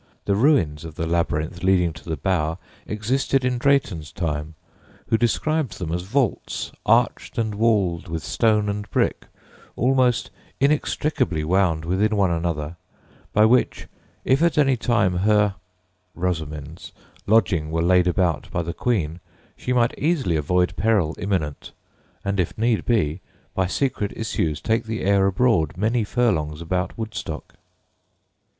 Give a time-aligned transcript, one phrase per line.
[0.25, 2.57] The ruins of the labyrinth leading to the "bower"
[2.87, 4.55] existed in Drayton's time,
[5.09, 9.25] who described them as "vaults, arched and walled with stone and brick,
[9.75, 12.77] almost inextricably wound within one another,
[13.31, 13.85] by which,
[14.25, 15.53] if at any time her
[16.15, 16.93] [Rosamond's]
[17.27, 19.19] lodging were laid about by the Queen,
[19.55, 21.73] she might easily avoid peril imminent,
[22.25, 23.21] and, if need be,
[23.53, 27.53] by secret issues take the air abroad many furlongs about Woodstock."